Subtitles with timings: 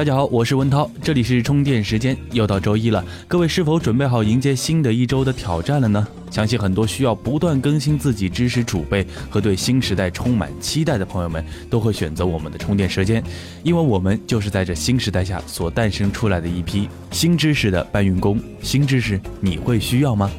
[0.00, 6.08] 大家好，我是文涛，这里是充电时间，又到周一了，各位是否准备好迎接新的一周的挑战了呢？
[6.30, 13.22] 相信很多需要不断更新自己知识储备和对新时代充满期待的朋友们，都会选择我们的充电时间，
[13.62, 18.40] 因为我们就是在这新时代下所诞生出来的一批新知识的搬运工。
[18.62, 20.30] 新知识你会需要吗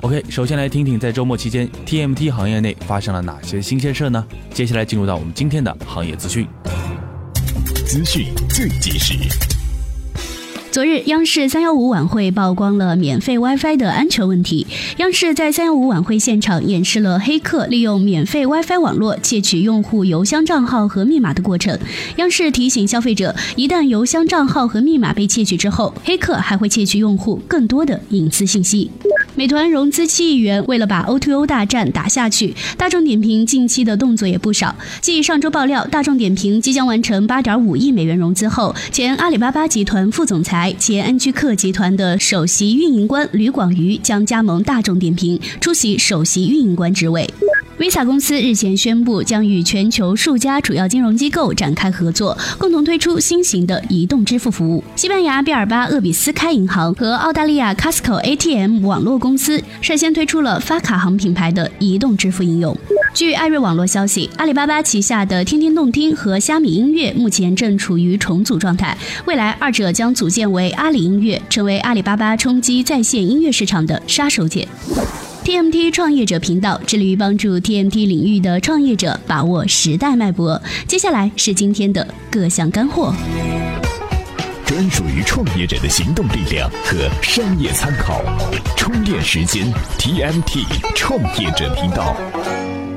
[0.00, 4.26] ？OK，首先来听听在周末期间 TMT 行业内发生了哪些新鲜事呢？
[4.54, 6.48] 接下来进入到我们今天的行业资讯。
[7.92, 9.12] 资讯最及时。
[10.70, 14.66] 昨日，央视三幺五晚会曝光了免费 WiFi 的安全问题。
[14.96, 21.78] 央视在三幺五晚会现场演示了黑客利用免费 WiFi 网络窃取用户邮箱账号和密码的过程。
[22.16, 28.90] 央视提醒消费者，一旦邮箱账号和密码被窃取之后，黑客还会窃取用户更多的隐私信息。
[29.42, 34.72] 美团融资七亿元，为了把 O2O 大战打下去，大众点评近期的动作也不少。
[35.00, 47.28] 继上周爆料大众点评即将完成八点五亿美元融资后，前阿里巴巴集团副总裁、前安居客集团的首席运营官吕广瑜将加盟大众点评，出席首席运营官职位。
[47.78, 54.84] Visa 公司日前宣布，将与全球数家主要金融机构展开合作，共同推出新型的移动支付服务。
[54.94, 62.76] 西班牙毕尔巴鄂比斯开银行和澳大利亚 Costco ATM 网络公公司率先推出了发卡行品牌的移动支付应用。
[63.14, 68.94] 据艾瑞网络消息，阿里巴巴旗下的天天动听和虾米音乐目前正处于重组状态，
[69.24, 74.68] 未来二者将组建为阿里音乐，成为阿里巴巴冲击在线音乐市场的杀手锏。
[75.44, 80.60] TMT 创业者频道致力于帮助 TMT 领域的创业者把握时代脉搏。
[80.86, 83.14] 接下来是今天的各项干货，
[84.82, 88.20] 专属于创业者的行动力量和商业参考。
[88.76, 90.64] 充电时间 TMT
[90.96, 92.16] 创业者频道。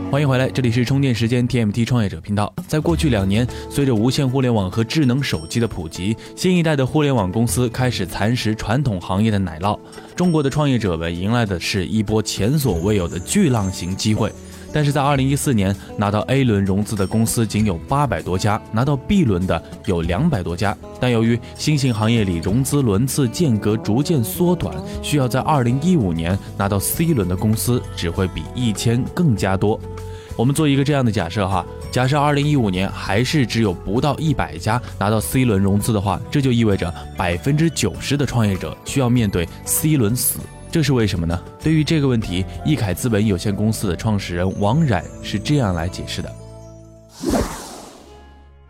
[0.09, 2.51] 欢迎回来，这里是充电时间 TMT 创业者频道。
[2.67, 9.77] 在过去两年，随着无线互联网和智能手机的普及，新一代的互联网公司开始蚕食传统行业的奶酪。
[10.15, 14.31] 中国的创业者们迎来的是一波前所未有的巨浪型机会。
[14.75, 20.75] 但是在2014年，拿到 A 轮融资的公司仅有八百多家，拿到 B 轮的有两百多家。
[20.99, 29.79] 但由于新型行业里融资轮次间隔逐渐缩短，需要在2015年拿到 C 轮的公司只会比一千更加多。
[30.35, 41.41] 我们做一个这样的假设哈，假设二零一五年还是只有不到一百家拿到 C 轮融资的话，这就意味着百分之九十的创业者需要面对 C 轮死，这是为什么呢？
[41.63, 46.31] 对于这个问题，易凯资本有限公司的创始人王冉是这样来解释的：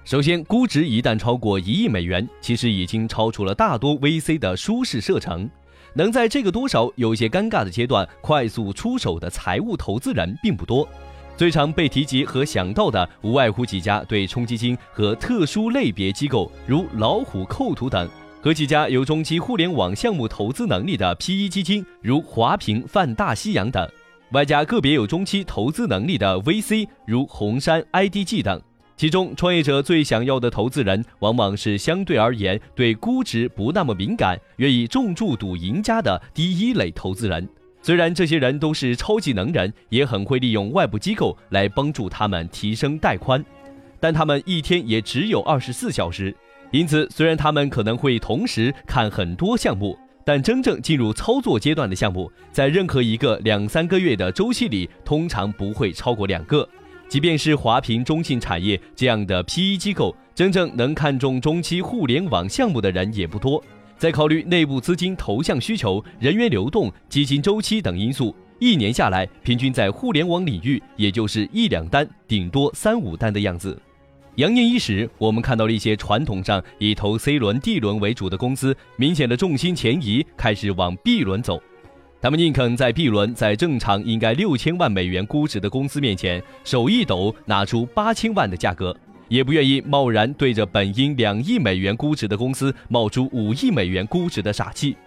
[0.04, 5.50] 首先，估值一旦超过一亿美元，其实已经超出了大多 VC 的舒适射程，
[5.96, 10.88] 能在这个多少有些尴尬的阶段快速出手的财务投资人并不多。
[11.36, 18.08] 最常被提及和想到的，无外乎几家对冲基金和特殊类别机构，如老虎扣图等；
[18.46, 23.84] 和几家有中期互联网项目投资能力的 PE 基金，如华平泛大西洋等；
[24.34, 28.62] 外加个别有中期投资能力的 VC，如红杉 IDG 等。
[28.96, 37.50] 其中，创业者最想要的投资人，往往是相对而言对估值不那么敏感、愿意重注赌赢家的第一类投资人。
[37.82, 43.44] 虽然这些人都是超级能人，也很会利用外部机构来帮助他们提升带宽，
[44.00, 46.36] 但他们一天也只有二十四小时。
[46.72, 56.68] 因此，虽然他们可能会同时看很多项目，但真正进入操作阶段的项目，在任何一个两三个月的周期里，通常不会超过两个。
[57.08, 63.64] 即便是华平中信产业这样的 PE 机构，真正能看中中期互联网项目的人也不多。
[63.98, 73.80] 再考虑内部资金投向需求、人员流动、基金周期等因素，一年下来，平均在互联网领域也就是一两单，顶多三五单的样子。
[74.36, 81.62] 羊年伊始，我们看到了一些传统上以投 C 轮、D 轮为主的公司，明显的重心前移，开始往 B 轮走。
[82.22, 88.94] 他们宁肯在 B 轮，在正常应该六千万美元估值的公司面前，手一抖拿出八千万的价格。
[89.30, 94.98] 也不愿意贸然对着本应两亿美元估值的公司冒出五亿美元估值的傻气。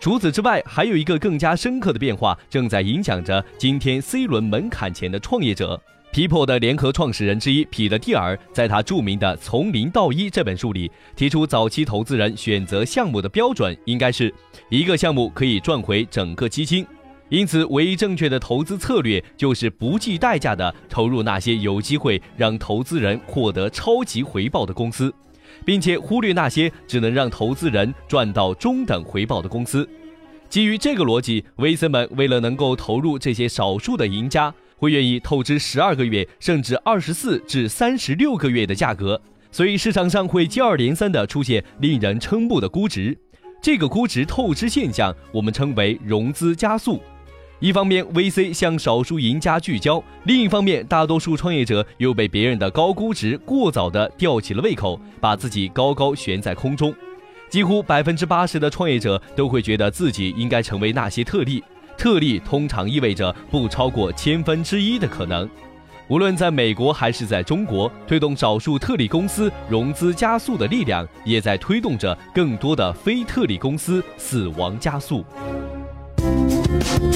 [0.00, 5.80] 除此之外，还有一个更加深刻的变化正在影响着今天 C 轮门槛前的创业者。
[6.12, 14.32] People 的联合创始人之一彼得蒂尔在他著名的《从零到一》这本书里提出，早期投资人选择项目的标准应该是
[14.68, 16.86] 一个项目可以赚回整个基金。
[17.30, 25.10] 因此，唯一正确的投资策略就是不计代价地投入那些有机会让投资人获得超级回报的公司，
[25.64, 29.88] 并且忽略那些只能让投资人赚到中等回报的公司。
[30.50, 43.16] 基于这个逻辑威森们为了能够投入这些少数的赢家，会愿意透支十二个月甚至二十四至三十六个月的价格，所以市场上会接二连三的出现令人瞠目的估值。
[43.62, 47.00] 这个估值透支现象，我们称为融资加速。
[47.60, 56.92] 一方面，VC 向少数赢家聚焦；另一方面，大多数创业者又被别人的高估值过早的吊起了胃口，把自己高高悬在空中。
[57.48, 61.62] 几乎百分之八十的创业者都会觉得自己应该成为那些特例，
[62.02, 65.48] 特例通常意味着不超过千分之一的可能。
[66.08, 75.24] 无论在美国还是在中国，推动少数特例公司融资加速的力量，也在推动着更多的非特例公司死亡加速。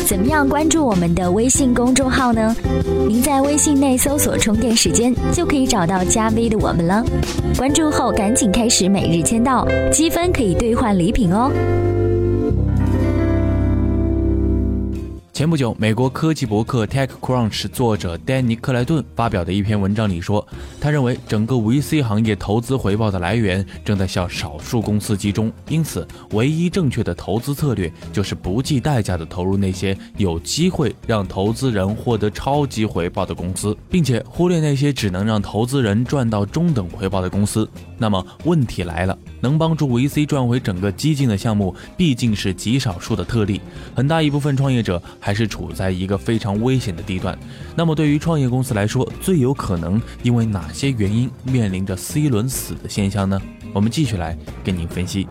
[0.06, 2.54] 怎么样关注我们的微信公众号呢？
[3.08, 7.04] 您在微信内搜索“充电时间”，就可以找到加 V 的我们了。
[7.58, 11.50] 关注后赶紧开始每日签到，积分可以兑换礼品哦。
[15.36, 20.42] 前不久，美国科技博客 TechCrunch 作者丹尼克莱顿发表的一篇文章里说，
[20.80, 37.68] 他认为整个 VC 行业投资回报的来源正在向少数公司集中，因此，唯一正确的投资策略就是不计代价的投入那些有机会让投资人获得超级回报的公司，并且忽略那些只能让投资人赚到中等回报的公司。
[37.98, 39.18] 那么，问题来了。
[39.42, 43.60] 能帮助 VC 赚回整个基金的项目，毕竟是极少数的特例，
[43.94, 47.36] 很大一部分创业者还是处在一个非常危险的地段。
[47.74, 53.42] 那么，对于创业公司来说，最有可能因为哪些原因面临着 C 轮死的现象呢？
[53.72, 55.26] 我们继续来跟您分析。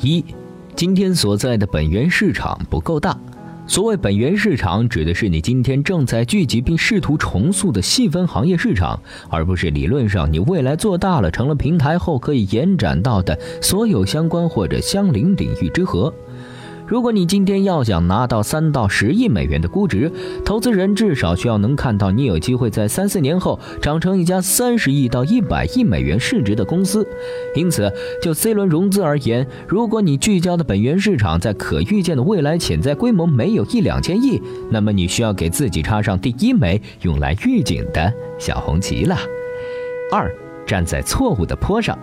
[0.00, 0.24] 一，
[0.74, 3.16] 今天所在的本源市场不够大。
[3.68, 16.12] 所谓本源市场，指的是你今天正在聚集并试图重塑的细分行业市场，而不是理论上你未来做大了成了平台后可以延展到的所有相关或者相邻领域之和。
[16.90, 20.10] 如果你今天要想拿到三到十亿美元的估值，
[20.44, 27.06] 投资人至少需要能看到你有机会在三四年后长成一家三十亿到一百亿美元市值的公司。
[27.54, 39.16] 因此，就 C 轮融资而言，如果你聚焦的本源市场在可预见的未来潜在规模没有一两千亿，那么你需要给自己插上第一枚用来预警的小红旗了。
[40.10, 40.28] 二，
[40.66, 41.96] 站在错误的坡上。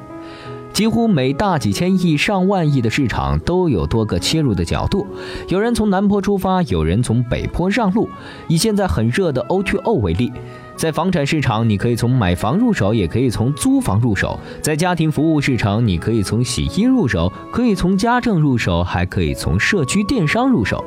[0.77, 5.07] 几乎每大几千亿、上万亿的市场都有多个切入的角度，
[5.47, 8.07] 有人从南坡出发，有人从北坡上路。
[8.47, 10.31] 以现在很热的 O2O 为例，
[10.75, 20.85] 在房产市场，你可以从买房入手，也可以从租房入手；在家庭服务市场，你可以从洗衣入手，可以从家政入手，还可以从社区电商入手。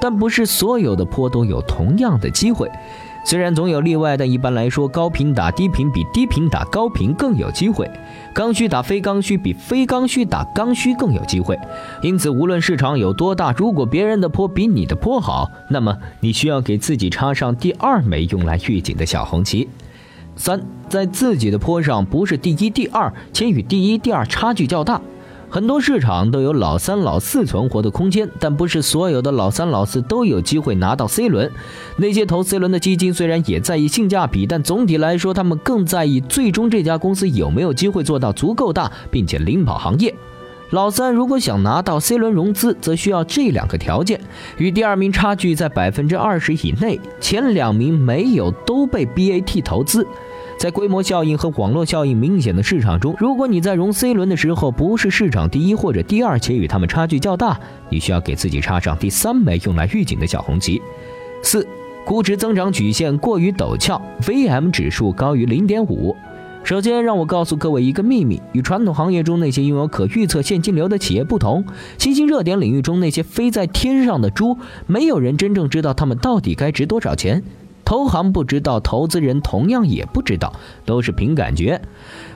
[0.00, 2.70] 但不是所有的坡都有同样的机会。
[3.24, 7.88] 虽然总有例外，但一般来说，高频打低频比低频打高频更有机会。
[8.34, 11.58] 刚需打非刚需比非刚需打刚需更有机会。
[12.02, 19.68] 因此，无论市场有多大，如果别人的坡比你的坡好，那么你需要给自己插上第二枚用来预警的小红旗。
[20.34, 25.00] 三，在自己的坡上不是第一、第二，且与第一、第二差距较大。
[25.52, 31.52] 很多市场都有老三、老四存活的空间，但不是所有的老三、老四都有机会拿到 C 轮。
[31.98, 40.14] 那些投 C 轮的基金虽然也在意性价比，但总体来说，他们更在意最终这家公司有没有机会做到足够大，并且领跑行业。
[40.70, 44.18] 老三如果想拿到 C 轮融资，则需要这两个条件：
[44.56, 50.06] 与第二名差距在百分之二十以内，前两名没有都被 BAT 投资。
[50.62, 57.58] 在规模效应和网络效应明显的市场中，如果你在融 C 轮的时候不是市场第一或者第二，且与他们差距较大，
[57.90, 60.80] 你需要给自己插上第三枚用来预警的小红旗。
[61.42, 61.66] 四，
[62.06, 66.14] 估值增长曲线过于陡峭，VM 指数高于零点五。
[66.62, 71.64] 首先，让我告诉各位一个秘密：与传统行业中那些拥有可预测现金流的企业不同，
[71.98, 77.42] 新兴热点领域中那些飞在天上的猪，没有人真正知道他们到底该值多少钱。
[77.92, 80.54] 投行不知道，投资人同样也不知道，
[80.86, 81.78] 都是凭感觉。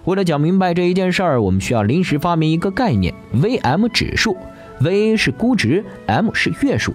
[0.04, 4.36] 为了讲明白这一件事儿，我们需要临时发明一个概念：VM 指数。
[4.82, 6.92] V 是估值，M 是月数。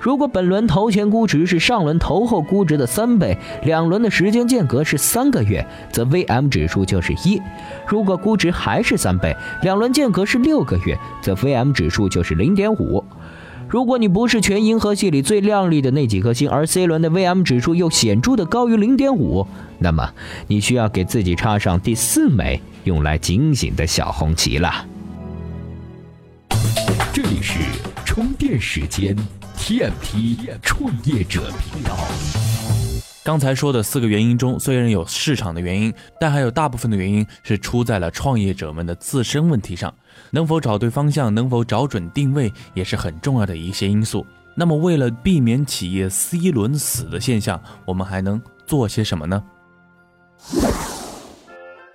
[0.00, 7.38] 如果本轮投前估值是上轮投后估值的三倍，两轮的时间间隔是三个月，则 VM 指数就是一；
[7.86, 13.04] 如果估值还是三倍，两轮间隔是六个月，则 VM 指数就是零点五。
[13.70, 19.46] 如果你不是全银河系里最亮丽的那几颗星，而 C 轮的 VM 指数又显著的高于零点五，
[19.78, 20.12] 那么
[20.48, 24.84] 你需要给自己插上第四枚用来警醒的小红旗了。
[27.12, 27.60] 这里是
[28.04, 29.14] 充电时间
[29.56, 31.96] ，TMT 创业者频道。
[33.22, 39.94] 刚才说的四个原因中，虽然有市场的原因，但还有大部分的原因是出在了创业者们的自身问题上。
[40.30, 44.26] 能否找对方向，能否找准定位，也是很重要的一些因素。
[44.54, 49.42] 那么，为了避免企业 C 轮死的现象，我们还能做些什么呢？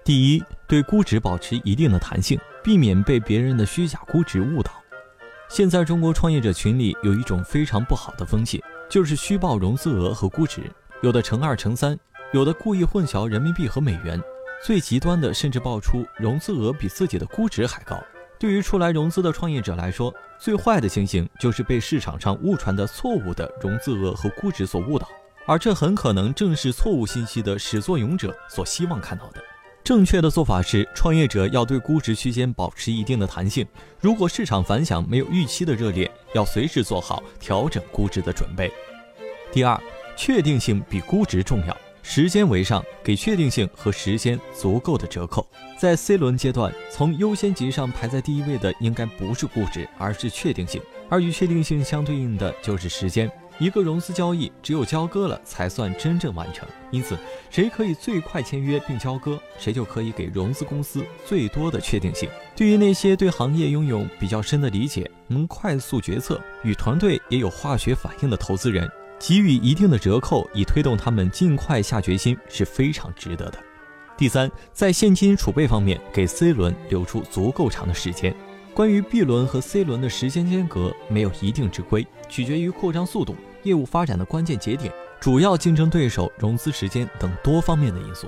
[0.03, 4.71] 第一，对估值保持一定的弹性，避免被别人的虚假估值误导。
[5.49, 10.61] 现在中国创业者群里有一种非常不好的风气，就是虚报融资额和估值。
[11.01, 11.97] 有的乘二乘三，
[12.31, 14.19] 有的故意混淆人民币和美元，
[14.63, 18.01] 最极端的甚至爆出融资额比自己的估值还高。
[18.39, 25.07] 对于出来融资的创业者来说，最坏的情形就是被市场上误传的错误的融资额和估值所误导，
[25.45, 29.43] 而这很可能正是错误信息的始作俑者所希望看到的。
[29.83, 33.65] 正确的做法是，创业者要对估值区间保持一定的弹性。
[33.99, 38.71] 如果市场反响没有预期的热烈，要随时做好调整估值的准备。
[39.51, 39.79] 第二。
[40.15, 45.45] 确定性比估值重要，时间为上，给确定性和时间足够的折扣。
[45.77, 53.29] 在 C 轮阶段，从优先级上排在第一位的应该不是估值，而是确定性，而与确定性相对应的就是时间。
[53.57, 57.17] 一个融资交易只有交割了才算真正完成，因此，
[57.49, 62.29] 谁可以最快签约并交割，谁就可以给融资公司最多的确定性。
[62.53, 68.89] 对于那些对行业拥有比较深的理解、能快速决策、与团队也有化学反应的投资人。
[69.19, 73.57] 给予一定的折扣，以推动他们尽快下决心是非常值得的。
[74.17, 78.35] 第三，在现金储备方面，给 C 轮留出足够长的时间。
[78.73, 88.27] 关于 B 轮和 C 轮的时间间隔，没有一定之规，取决于扩张速度、业务发展的关键节点、主要竞争对手、融资时间等多方面的因素。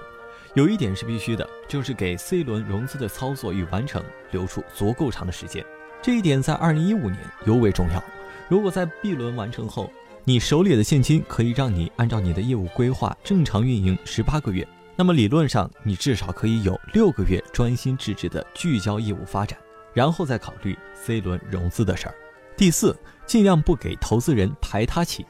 [0.53, 4.01] 有一点是必须的，就是给 C 轮融资的操作与完成
[4.32, 5.63] 留出足够长的时间。
[6.01, 8.03] 这一点在2015年尤为重要。
[8.50, 9.91] 如果在 B 轮完成后，
[10.29, 19.57] 你手里的现金可以让你按照你的业务规划正常运营十八个月，那么理论上你至少可以有六个月专心致志的聚焦业务发展，
[19.93, 22.15] 然后再考虑 C 轮融资的事儿。
[22.57, 22.93] 第四，
[23.25, 25.25] 尽量不给投资人排他期。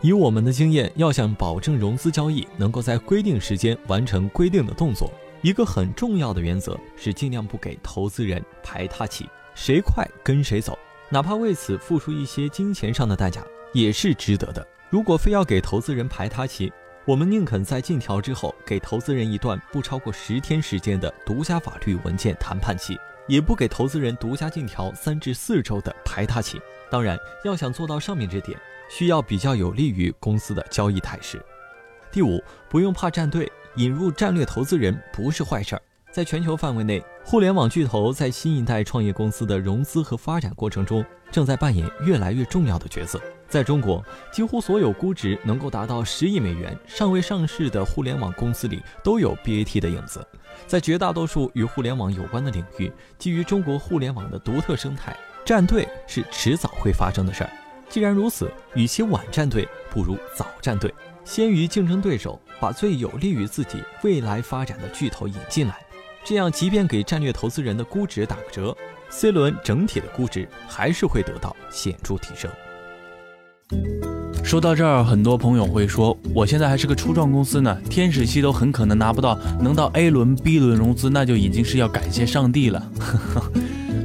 [0.00, 5.12] 以我们的经验，要想保证融资交易能够在规定时间完成规定的动作，
[5.42, 10.78] 一个很重要的原则是尽量不给投资人排他期，谁快跟谁走，
[11.10, 13.44] 哪怕为此付出一些金钱上的代价。
[13.72, 14.66] 也是值得的。
[14.90, 16.72] 如果非要给投资人排他期，
[17.04, 26.60] 我们宁肯在禁条之后给投资人一段不超过十天时间的独家法律文件谈判期，也不给投资人独家进条三至四周的排他期。
[26.90, 28.58] 当然，要想做到上面这点，
[28.90, 31.42] 需要比较有利于公司的交易态势。
[32.10, 32.38] 第五，
[32.68, 35.82] 不用怕站队，引入战略投资人不是坏事儿。
[36.12, 43.18] 在全球范围内，互联网巨头在新一代创业公司的融资和发展过程中，正在扮演越来越重要的角色。
[43.52, 50.26] 在中国，几乎所有估值能够达到十亿美元、尚未上市的互联网公司里都有 BAT 的影子。
[50.66, 57.50] 在绝大多数与互联网有关的领域，基于中国互联网的独特生态，站队是迟早会发生的事儿。
[57.90, 60.90] 既然如此，与其晚站队，不如早站队，
[61.22, 65.84] 先于竞争对手把最有利于自己未来发展的巨头引进来。
[66.24, 68.74] 这样，即便给战略投资人的估值打个折
[69.10, 72.50] ，C 轮整体的估值还是会得到显著提升。
[74.44, 82.90] 说到这儿，很多朋友会说：“我现在还是个初创公司呢，天使期都很可能拿不到，能到 A 轮、B 轮融资，那就已经是要感谢上帝了。”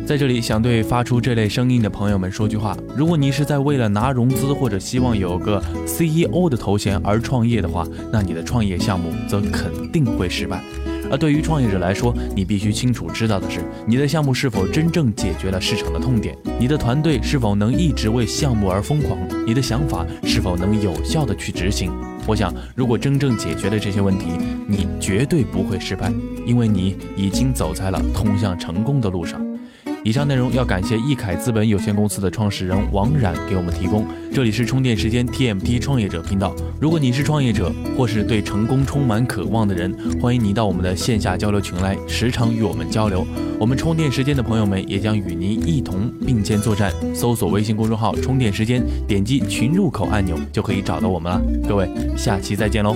[0.08, 10.64] 在这里，想对发出这类声音的朋友们说句话：如果你是在为了拿融资或者希望有个 CEO 的头衔而创业的话，那你的创业项目则肯定会失败。
[11.10, 21.92] 而对于创业者来说，你必须清楚知道的是，你的项目是否真正解决了市场的痛点，你的团队是否能一直为项目而疯狂，你的想法是否能有效的去执行。
[22.26, 24.26] 我想，如果真正解决了这些问题，
[24.68, 26.12] 你绝对不会失败，
[26.46, 29.47] 因为你已经走在了通向成功的路上。
[30.08, 34.08] 以上内容要感谢易凯资本有限公司的创始人王冉给我们提供。
[34.34, 36.56] 这里是充电时间 TMT 创业者频道。
[36.80, 43.28] 如果你是创业者，或是对成功充满渴望的人，欢迎你到我们的线下交流群来，时常与我们交流。
[43.60, 46.90] 我们充电时间的朋友们也将与您一同并肩作战。
[47.14, 51.42] 搜索微信公众号“充电时间”，点击群入口按钮就可以找到我们了。
[51.68, 52.96] 各位，下期再见喽！